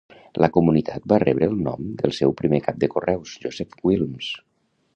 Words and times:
La 0.43 0.47
comunitat 0.53 1.03
va 1.13 1.19
rebre 1.23 1.49
el 1.51 1.59
nom 1.67 1.91
del 1.99 2.15
seu 2.21 2.33
primer 2.41 2.63
cap 2.69 2.79
de 2.85 2.89
correus, 2.95 3.35
Joseph 3.45 3.79
Wilmes. 3.91 4.31